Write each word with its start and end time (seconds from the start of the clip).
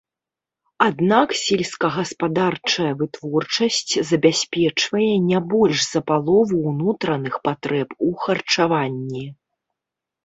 Аднак 0.85 1.27
сельскагаспадарчая 1.39 2.87
вытворчасць 3.03 3.93
забяспечвае 4.13 5.11
не 5.29 5.39
больш 5.55 5.77
за 5.93 6.01
палову 6.11 6.55
ўнутраных 6.73 7.33
патрэб 7.49 7.87
у 8.09 8.15
харчаванні. 8.25 9.25